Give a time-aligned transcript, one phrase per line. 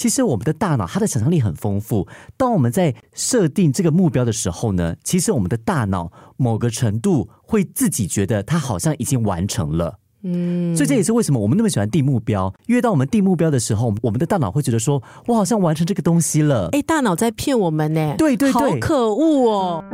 [0.00, 2.08] 其实我们的大脑它的想象力很丰富。
[2.38, 9.98] 当我们在设定这个目标的时候呢，其实我们的大脑某个程度会自己觉得它好像已经完成了。
[10.22, 12.50] 嗯，所以这也是为什么我们那么喜欢定目标。
[12.66, 18.14] 因为当我们定目标的时候，我们的大脑会觉得说：“我好像完成这个东西了。”哎，大脑在骗我们呢。
[18.16, 19.84] 对对对，好可恶哦！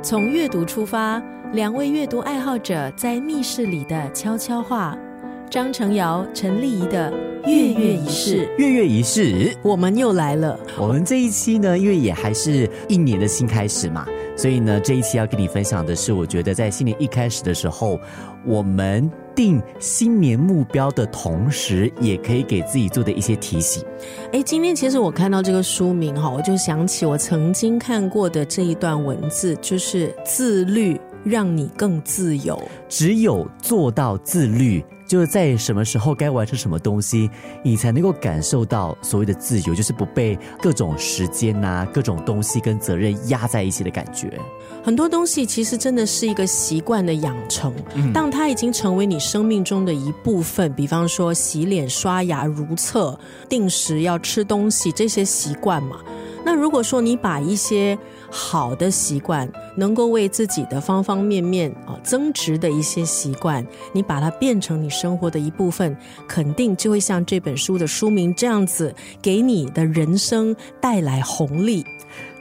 [0.00, 1.20] 从阅读出发，
[1.52, 4.96] 两位阅读爱好者在密室里的悄悄话。
[5.52, 7.12] 张成尧、陈丽仪的
[7.44, 10.58] 月月仪式，月月仪式，我们又来了。
[10.78, 18.00] 我们这一期呢，因为也还是一年的新开始嘛，所以呢，这一期要跟你分享的是，我觉得在新年一开始的时候，
[18.46, 23.84] 我们定新年目标的同时，也可以给自己做的一些提醒。
[24.32, 32.58] 哎，今天其实我看到这个书名哈，我就想起我曾经看过的这一段文字，就是自律让你更自由。
[32.88, 34.82] 只有做到自律。
[35.12, 37.30] 就是在什么时候该完成什么东西，
[37.62, 44.40] 你才能够感受到所谓的自由，就是不被各种时间呐、各种东西跟责任压在一起的感觉。
[44.82, 47.74] 很多东西其实真的是一个习惯的养成，
[48.14, 55.98] 当它已经成为你生命中的一部分，比方说洗脸、刷牙、如厕、定时要吃东西这些习惯嘛。
[56.44, 57.96] 那如果说你把一些
[58.30, 71.84] 好的习惯，能够为自己的方方面面啊增值的一些习惯，你把它变成你生活的一部分，肯定就会像这本书的书名这样子，给你的人生带来红利。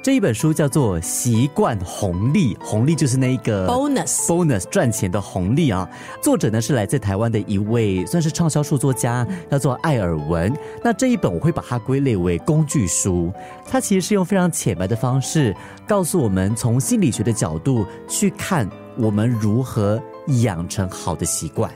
[0.04, 5.88] 这一本书叫做《习惯红利》，红利就是那一个 bonus bonus 赚钱的红利啊。
[6.24, 10.52] 作者呢是来自台湾的一位算是畅销书作家，叫做艾尔文。
[10.84, 13.32] 那这一本我会把它归类为工具书，
[13.70, 15.56] 它其实是用非常浅白的方式
[15.88, 20.02] 告诉我们，从心理学的角度去看我们如何
[20.42, 21.72] 养成好的习惯。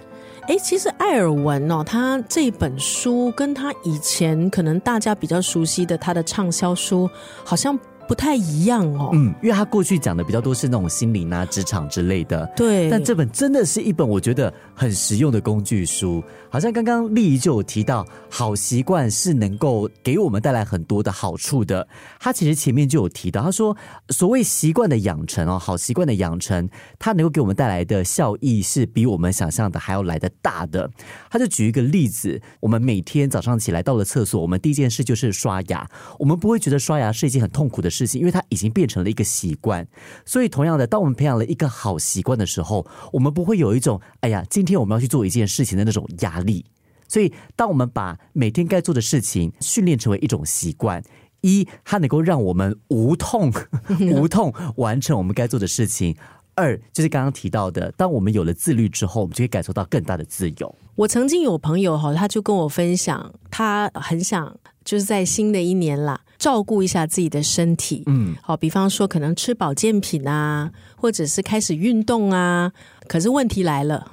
[0.48, 7.08] 哎，其实艾尔文哦，他这本书跟他以前可能大家比较熟悉的他的畅销书，
[7.44, 7.80] 好像。
[8.08, 12.90] 不太一样哦，嗯，因为他过去讲的比较多是那种心灵啊、职场之类的，对。
[12.90, 16.24] 但这本真的是一本我觉得很实用的工具书。
[16.50, 21.86] 好像刚刚丽仪就有提到，好习惯是能够给我们带来很多的好处的。
[22.20, 23.76] 他其实前面就有提到，他说
[24.10, 30.90] 所谓习惯的养成哦，好习惯的养成，它能够给我们带来的效益是比我们想象的还要来的大的。
[31.30, 35.90] 他就举一个例子，我们每天早上起来到了厕所，我们第一件事就是刷牙，
[36.20, 37.90] 我们不会觉得刷牙是一件很痛苦的。
[37.96, 39.88] 事情，因为它已经变成了一个习惯，
[40.26, 46.66] 所以同样的，当我们培养了一个好习惯的时候，我们不会有一种“哎呀，今天我们要去做一件事情”的那种压力。
[47.08, 51.04] 所以，当我们把每天该做的事情训练成为一种习惯，
[51.42, 53.54] 一，它能够让我们无痛
[54.12, 56.16] 无痛完成我们该做的事情；
[56.56, 60.76] 二，就是刚刚提到的，当我们有了自律之后，我们就会感受到更大的自由。
[60.96, 66.22] 我曾经有朋友哈，他就跟我分享，他很想就是在新的一年啦。
[66.38, 72.72] 照顾一下自己的身体，嗯，好，比方说可能吃保健品啊，或者是开始运动啊。
[73.08, 74.12] 可是问题来了，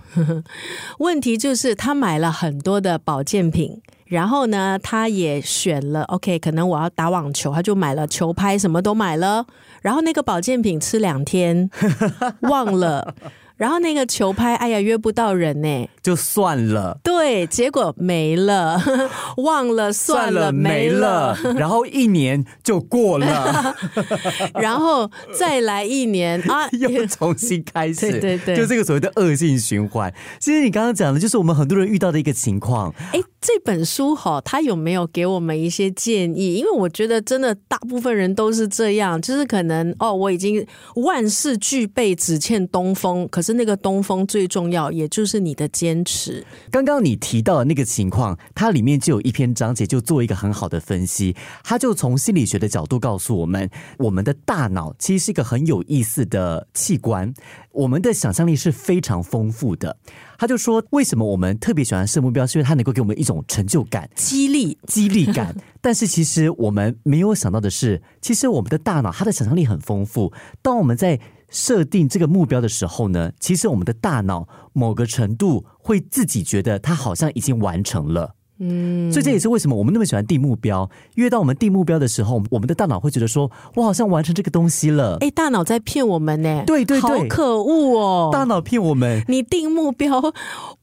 [0.99, 9.47] 问题就是他买了很多的保健品，然后呢，他也选了 OK，可能我要打网球，他就买了球拍，什么都买了。
[9.81, 11.71] 然后那个保健品吃两天，
[12.43, 13.15] 忘了。
[13.57, 16.99] 然后那个球拍，哎呀，约不到人呢，就算了。
[17.03, 18.79] 对，结果没了，
[19.39, 21.35] 忘了，算了，没了。
[21.57, 23.75] 然后一年就过了，
[24.61, 28.11] 然后再来一年啊，又重新开始。
[28.11, 30.13] 对对对，就这个所谓的恶性循环。
[30.39, 32.93] 其实你刚刚讲的，就是我们很多人遇到的一个情况。
[33.13, 36.55] 哎，这本书哈，它有没有给我们一些建议？
[36.55, 40.65] 因为我觉得真的大部分人都是这样，就是可能哦，我已经
[40.95, 43.27] 万事俱备，只欠东风。
[43.33, 46.47] 可是那个东风最重要，也就是你的坚持。
[46.71, 51.35] 刚刚你提到的那个情况，它里面就有一篇章节，就做一个很好的分析。
[51.65, 57.35] 他就从心理学的角度告诉我们，我们的大脑其实是一个很有意思的器官，
[57.73, 59.97] 我们的想象力是非常丰富的。
[60.39, 65.55] 他就说，为什么我们特别喜欢设目标，是因为它能够给我们一种成就感、激励、激励感。
[65.81, 70.33] 但是其实我们没有想到的是，其实我们的大脑它的想象力很丰富。
[70.61, 71.19] 当我们在
[71.49, 78.35] 设定这个目标的时候呢，其实我们的大脑某个程度会自己觉得它好像已经完成了。
[78.65, 80.89] 嗯，所以这也是为什么我们那么喜欢定目标。
[81.17, 86.63] 因为当我们定目标的时候，我们的大脑会觉得说：“我好像完成这个东西了。”哎，大脑在骗我们呢。
[86.65, 88.31] 对对对，好可恶哦！
[88.33, 89.25] 大脑骗我们。
[89.27, 90.33] 你定目标，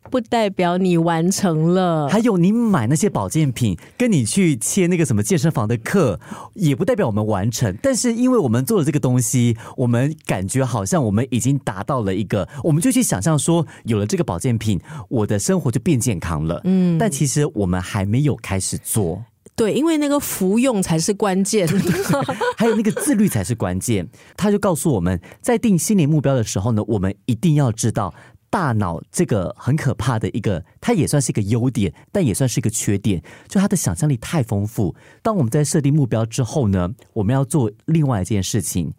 [0.09, 2.07] 不代表你完成了。
[2.09, 6.19] 还有你买那些保健品，跟你去切那个什么健身房的课，
[6.55, 7.77] 也不代表我们完成。
[7.81, 14.79] 但是因为我们做了这个东西，我们感觉好像我们已经达到了一个，我们就去想象说，有了这个保健品，
[15.09, 16.61] 我的生活就变健康了。
[16.63, 19.23] 嗯，但其实我们还没有开始做。
[19.55, 21.67] 对，因为那个服用才是关键，
[22.55, 24.07] 还有那个自律才是关键。
[24.37, 28.13] 他就告诉我们在定新年目标的时候呢，我们一定要知道
[28.49, 34.95] 大脑这个很可怕的一个，它也算是一个优点，但也算是一个缺点，就它的想象力太丰富。
[35.21, 38.93] 当我们在设定目标之后呢，我们要做另外一件事情，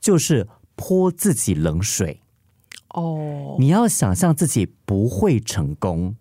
[0.00, 2.20] 就是泼自己冷水。
[2.90, 6.16] 哦，你要想象自己不会成功，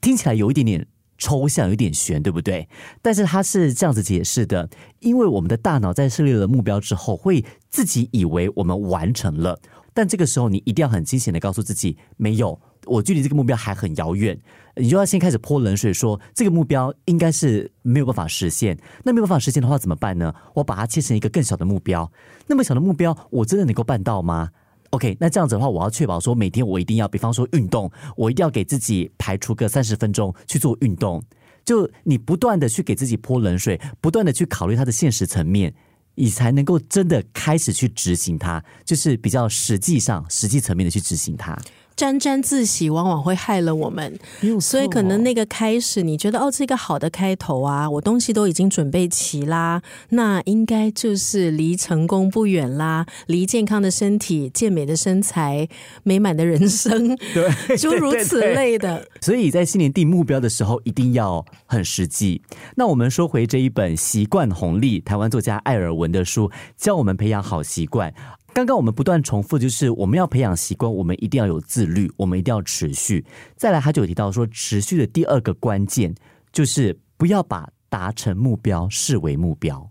[0.00, 0.86] 听起来有一点点。
[1.18, 2.68] 抽象有点悬，对不对？
[3.00, 4.68] 但是他是这样子解释的：，
[5.00, 9.58] 因为我们的大脑在设立了目标之后，会自己以为我们完成了，
[9.96, 14.38] 但这个时候你一定要很清醒的告诉自己，没有，我距离这个目标还很遥远。
[14.76, 18.76] 你就要先开始泼冷水，说这个目标应该是没有办法实现。
[19.02, 20.34] 那没有办法实现的话怎么办呢？
[20.52, 22.12] 我把它切成一个更小的目标。
[22.46, 24.50] 那么小的目标，我真的能够办到吗
[24.90, 31.24] ？OK，那这样子的话，我要确保说每天我一定要，比方说运动，我一定要给自己排出个三十分钟去做运动。
[31.64, 35.74] 就你不断的去给自己泼冷水，不断的去考虑它的现实层面，
[36.16, 41.56] 你才能够真的开始去执行它，就是比较实际上实际层面的去执行它。
[41.96, 44.18] 沾沾自喜往往会害了我们，
[44.60, 55.66] 所以可能那个开始你觉得哦，这个好的开头啊，我东西都已经准备齐啦，那应该就是离成功不远啦，离健康的身体、健美的身材、
[56.02, 59.08] 美满的人生， 对， 诸如此类的。
[59.22, 62.42] 所以在新年定目标的时候，一定要很实际。
[62.76, 68.12] 那我们说回这一本《习惯红利》，台湾作家艾尔文的书，教我们培养好习惯。
[68.56, 73.22] 刚刚我们不断重复，就是我们要培养习惯，我们一定要有自律，我们一定要持续。
[73.54, 76.14] 再来，他就有提到说，持续的第二个关键
[76.52, 79.86] 就是不要把达成目标视为目标。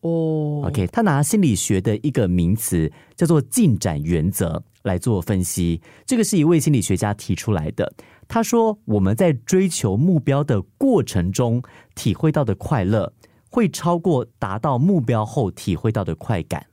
[0.00, 5.78] 哦，OK，他拿心理学的一个名词叫做进展原则来做分析。
[6.06, 7.92] 这个是一位心理学家提出来的。
[8.26, 11.62] 他说，我们在追求目标的过程中
[11.94, 13.12] 体会到的快乐，
[13.50, 16.64] 会超过达到目标后体会到的快感。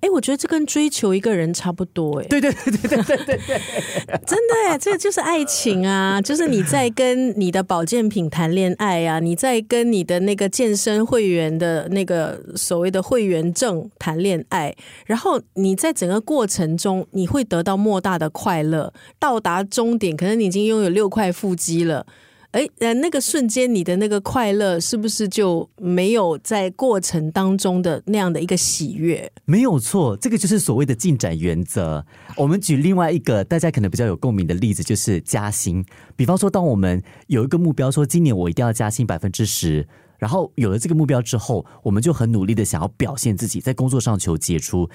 [0.00, 2.26] 哎，我觉得这跟追求一个人差不多哎。
[2.28, 3.60] 对对对对对对对，
[4.26, 6.20] 真的哎，这就是爱情啊！
[6.20, 14.74] 就是你在跟你的保健品谈恋爱啊，你在跟你的那个健身会员的那个所谓的会员证谈恋爱，
[15.06, 22.06] 然后你在整个过程中你会得到莫大的快乐，到达终点，可能你已经拥有六块腹肌了。
[22.52, 29.32] 哎，呃，那个瞬间，你的那个快乐是不是就没有在过程当中的那样的一个喜悦？
[29.46, 32.04] 没有错，这个就是所谓的进展原则。
[32.36, 35.82] 我们举另外一个大家可能比较有共鸣的例子，就是加薪。
[36.14, 39.88] 比方说，当我们有一个目标，说今年我一定要加薪百分之十，
[40.18, 44.90] 然后有了这个目标之后，我们就很努力的想要表现自己，在工作上求杰出。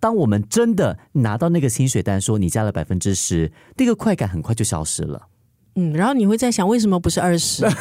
[0.00, 5.28] 当我们真的拿到那个薪水单，说你加了百分之十，那个快感很快就消失了。
[5.74, 7.62] 嗯，然后你会在想，为什么不是二十？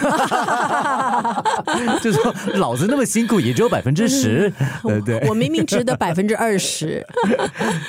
[2.01, 4.51] 就说，老子那么辛苦，也只有百分之十，
[4.83, 5.27] 对对？
[5.27, 7.05] 我明明值得百分之二十。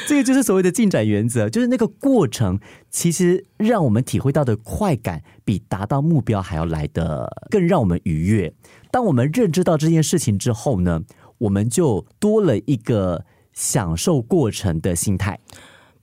[0.06, 2.58] 这个就是所谓的进展原则，就是那个过程，
[2.90, 8.52] 其实让我们体会到的快感，比达到目标还要来的更让我们愉悦。
[8.90, 11.02] 当我们认知到这件事情之后呢，
[11.38, 15.38] 我们就多了一个享受过程的心态。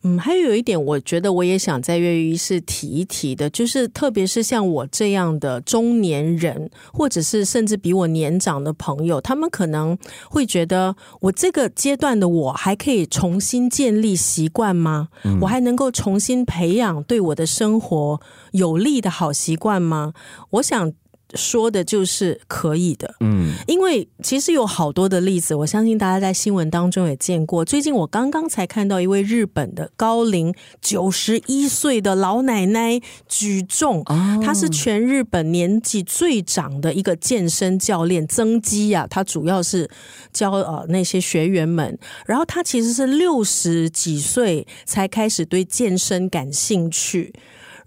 [0.03, 9.97] 嗯，还有一点，我觉得我也想在粤语是提一提的，就是特别是像我这样的中年人，或者是甚至比我年长的朋友，他们可能
[10.29, 15.09] 会觉得，我这个阶段的我还可以重新建立习惯吗？
[15.41, 18.21] 我还能够重新培养对我的生活
[18.51, 20.13] 有利的好习惯吗？
[20.51, 20.93] 我想。
[21.35, 27.63] 说的就是可以的，嗯，因为其实有好多的例子，我相信大家在新闻当中也见过。
[27.63, 34.03] 最近我刚刚才看到一位日本的高龄九十一岁的老奶奶举重，
[34.43, 39.89] 她是全日本年纪最长的一个健身教练，增肌呀，她主要是
[40.33, 41.97] 教呃那些学员们。
[42.25, 47.33] 然后她其实是六十几岁才开始对健身感兴趣。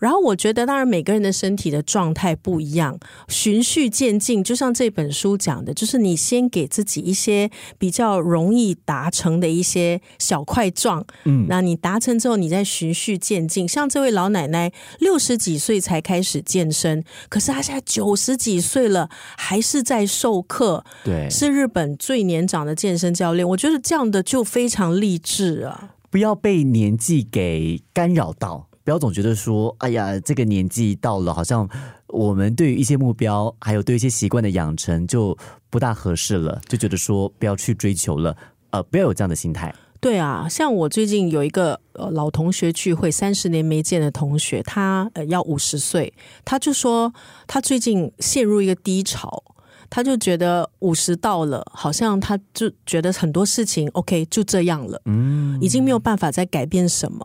[0.02, 13.68] 然后我觉得，当然每个人的身体的状态不一样，循序渐进，就像这本书讲的，就是你先给自己一些比较容易达成的一些小块状，嗯，那你达成之后，你再循序渐进。
[13.68, 23.48] 像这位老奶奶，六十几岁才开始健身，可是她现在九十几岁了，还是在授课，对，是日本最年长的健身教练。
[23.50, 25.90] 我觉得这样的就非常励志啊！
[26.10, 28.66] 不要被年纪给干扰到。
[28.84, 31.68] 不要总觉得说，哎呀，这个年纪到了，好像
[32.08, 35.36] 我们对于一些目标，还有对一些习惯的养成就
[35.70, 38.36] 不大合适了，就觉得说不要去追求了，
[38.70, 39.74] 呃，不要有这样的心态。
[40.00, 46.12] 对啊，像我最近有一个呃老同学聚会，三十年没见的同学，他呃要五十岁，
[46.44, 47.14] 他就说
[47.46, 49.44] 他最近陷入一个低潮，
[49.88, 57.24] 他就觉得五十到了，好像他就觉得很多事情 OK 就这样了，嗯，已经没有办法再改变什么，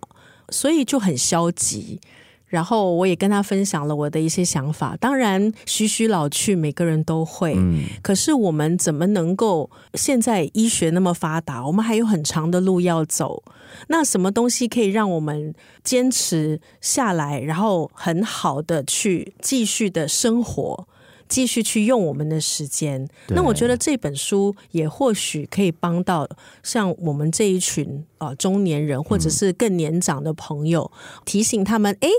[0.49, 1.99] 所以就很消极。
[2.47, 4.95] 然后我也跟他分享了我的一些想法。
[5.01, 7.55] 当然，徐徐老去，每个人都会。
[7.57, 7.83] 嗯。
[8.01, 13.43] 可是我们怎么能够现在医学那么发达，我们还有很长的路要走。
[13.89, 20.87] 那什么东西可以让我们坚持下来，然后很好的去继续的生活？
[21.27, 26.27] 继续去用我们的时间，那我觉得这本书也或许可以帮到
[26.63, 30.91] 像我们这一群啊中年人，或者是更年长的朋友，
[31.25, 32.09] 提醒他们：哎，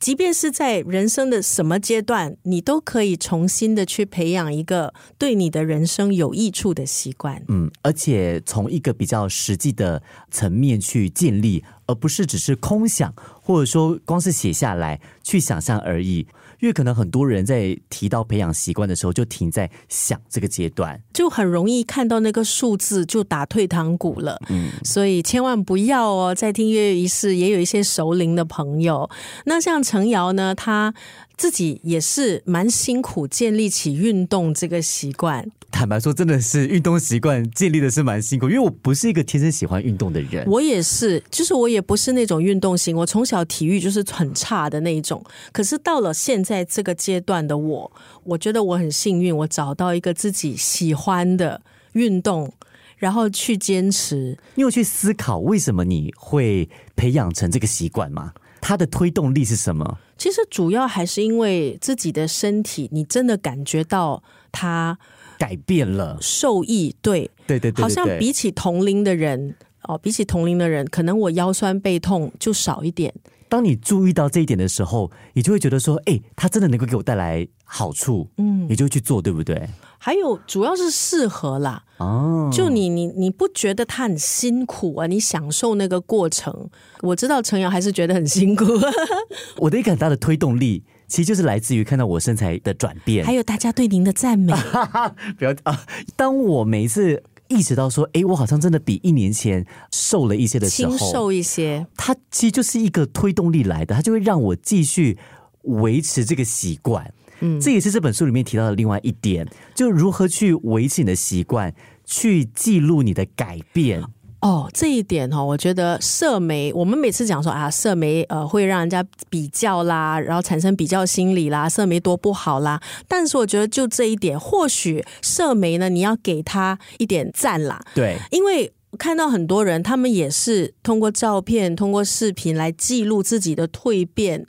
[0.00, 7.42] 即便是在人生的什么阶段，你都可以重新的去培养一个对你的人生有益处的习惯。
[7.48, 16.28] 嗯，而且从一个比较实际的层面去建立，而不是只是空想，或者说光是写下来去想象而已。
[16.60, 24.36] 因为可能很多人在提到培养习惯的时候，就停在想这个阶段，就很容易看到那个数字就打退堂鼓了。
[24.48, 26.34] 嗯，所以千万不要哦。
[26.34, 29.08] 在听月月仪式，也有一些熟龄的朋友。
[29.44, 30.92] 那像陈瑶呢，他
[31.38, 35.48] 自己也是蛮辛苦建立起运动这个习惯。
[35.70, 40.44] 坦白说，真的是运动习惯建立的是蛮辛苦，因为我不是一个天生喜欢运动的人。
[40.48, 45.22] 我也是，就是我也不是那种运动型，我从小体育就是很差的那一种。
[45.52, 47.92] 可是到了现在这个阶段的我，
[48.24, 51.60] 我觉得我很幸运，我找到一个自己喜欢的
[51.92, 52.50] 运动，
[52.96, 54.36] 然后去坚持。
[54.56, 58.32] 你有去思考为什么你会培养成这个习惯吗？
[58.60, 59.98] 它的推动力是什么？
[60.16, 64.22] 其实主要还是因为自己的身体，你真的感觉到
[64.52, 64.98] 它。
[65.38, 73.14] 改变了，受益对对对对，好像比起同龄的人哦，比起同龄的人，可能我腰酸背痛就少一点。
[73.48, 79.68] 当你注意到这一点的时候，你就会觉得说，哎，它真的能够给我带来好处，嗯，你就去做，对不对？
[79.98, 85.06] 还有主要是适合啦，哦，就你你你不觉得它很辛苦啊？
[85.06, 86.70] 你享受那个过程。
[87.00, 88.64] 我知道陈瑶还是觉得很辛苦，
[89.58, 90.84] 我的一个很大的推动力。
[91.08, 94.52] 其实就是来自于看到我身材的转变，还有大家对您的赞美。
[95.38, 95.86] 不要啊！
[96.16, 105.18] 当我每一次意识到说，哎，我好像真的比一年前瘦了一些的时候，瘦一些，它其实就是一个推动力来的，它就会让我继续
[105.62, 107.12] 维持这个习惯。
[107.40, 111.74] 嗯，这也是这本书里面提到的另外一点，就如何去维持你的习惯，
[112.04, 114.02] 去记录你的改变。
[114.40, 122.80] 哦，这一点哈，我觉得社媒，我们每次讲说啊，社媒呃会让人家比较啦，然后产生比较心理啦，社媒多不好啦。
[123.08, 127.80] 但是我觉得就这一点，或许社媒呢，你要给他一点赞啦。
[127.94, 134.46] 对，因为看到很多人，他们也是通过照片、通过视频来记录自己的蜕变。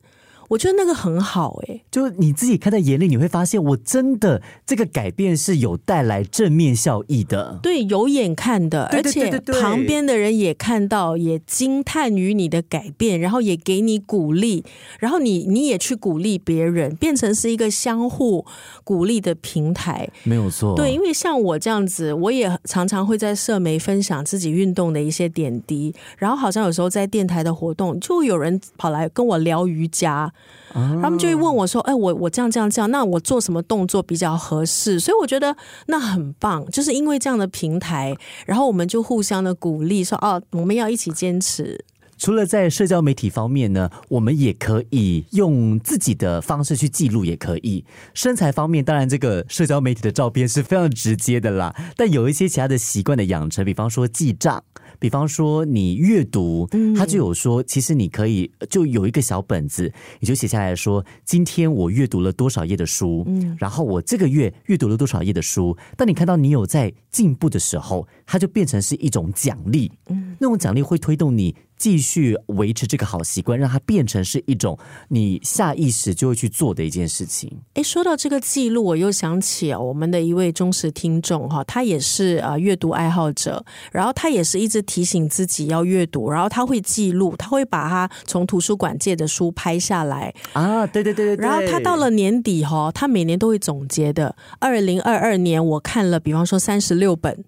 [0.50, 7.60] 我觉得那个很好哎，就是你自己看在眼里，你会发现，我真的这个改变是有带来正面效益的。
[7.62, 14.66] 对，有眼看的，而且旁边的人也看到，也惊叹于你的改变，然后也给你鼓励，
[15.00, 18.44] 然后你你也去鼓励别人，变成是一个相互
[18.84, 20.10] 鼓励的平台。
[20.24, 30.34] 没有错，对，因为像我这样子，我也常常会在社媒分享自己运动的一些点滴，然后好像有时候在电台的活动，就有人跑来跟我聊瑜伽。
[30.74, 35.56] 他们就会问我说：“哎，我我这样这样这样，那我做什么动作比较合适？”所以我觉得
[35.88, 41.86] 那很棒，就是因为这样的平台，然后我们就互相的鼓励，说：“哦，我们要一起坚持。”
[42.20, 47.86] 除了在社交媒体方面呢，我们也可以用自己的方式去记录，也可以。
[48.14, 54.62] 身材方面，当然这个社交媒体的照片是非常直接的啦，但有一些其他的习惯的养成，比方说记账。
[55.00, 65.76] 比方说，你阅读，他就有说，其实你可以就有一个小本子，你就写下来说，今天我阅读了多少页的书，嗯，然后我这个月阅读了多少页的书。
[65.96, 71.56] 当你看到你有在进步的时候，它就变成是一种奖励，嗯，那种奖励会推动你。
[71.80, 77.52] 继续维持这个好习惯，让它变成是一种你下意识就会去做的一件事情。
[77.74, 94.36] 哎，说到这个记录，我又想起我们的一位忠实听众哈，他也是啊阅读爱好者，然后他也是一直提醒自己要阅读，然后他会记录，他会把他从图书馆借的书拍下来啊，对对对对，然后他到了年底哈，他每年都会总结的。
[94.60, 97.46] 二零二二年我看了，比方说三十六本。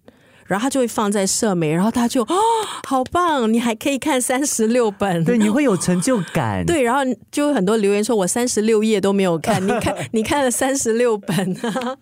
[0.51, 2.35] 然后他就会放在社媒，然后他就哦，
[2.85, 6.65] 好棒，你还可以看三十六本，对，你会有成就感。
[6.65, 6.99] 对，然后
[7.31, 11.95] 就有很多留言说我三十六页都没有看， 你看你看了三十六本啊。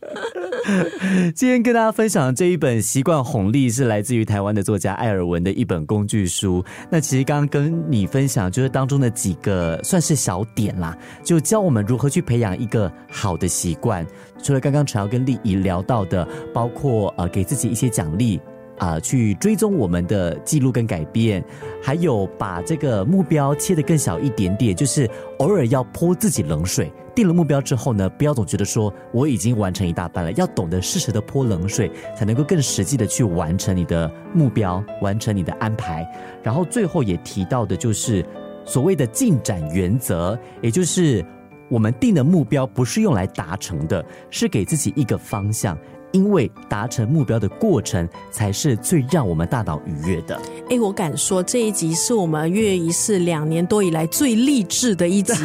[1.36, 6.66] 今天跟大家分享的这一本《习惯红利》是来自于台湾的作家艾尔文的一本工具书。
[6.90, 14.04] 那其实刚刚跟你分享，就是当中的几个算是小点啦，就教我们如何去培养一个好的习惯。
[14.42, 18.40] 除了刚刚陈瑶跟丽怡聊到的，包括呃给自己一些奖励。
[18.80, 21.44] 啊，去追踪我们的记录跟改变，
[21.84, 25.06] 还有把这个目标切得更小一点点，就是
[25.40, 26.90] 偶尔要泼自己冷水。
[27.14, 36.10] 定了目标之后呢，不要总觉得说我已经完成一大半了，要懂得适时的泼冷水，才能够更实际的去完成你的目标，完成你的安排。
[36.42, 38.26] 然后最后也提到的就是
[38.64, 41.22] 所谓的进展原则，也就是
[41.70, 45.78] 我们定的目标不是用来达成的，是给自己一个方向。
[46.12, 50.42] 因为达成目标的过程才是最让我们大脑愉悦的。
[50.72, 55.36] 哎，我敢说这一集是我们月仪式两年多以来最励志的一集。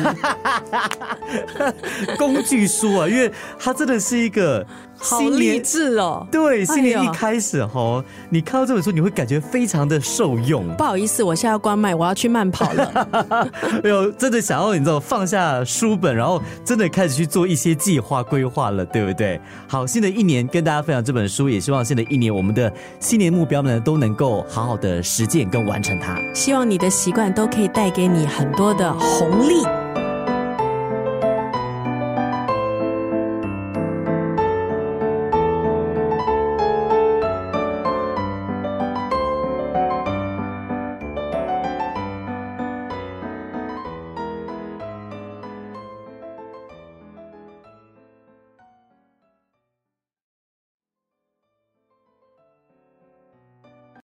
[2.17, 4.67] 工具书啊，因为它真的是一个。
[4.97, 6.27] 好励志哦！
[6.31, 10.67] 对，新年一开始哈，你看到这本书，你会感觉非常的受用。
[10.77, 13.09] 不好意思，我现在要关麦，我要去慢跑了。
[13.83, 19.41] 哎呦，真的想要你知道放下书本，然后真的开始去做一些计划规划了，对不对？
[19.69, 26.17] 好，新的一年跟大家分享这本书，也希望新的一年我们的新年目标呢都能够好好的实践跟完成它。
[26.35, 29.84] 希望你的习惯都可以带给你很多的红利。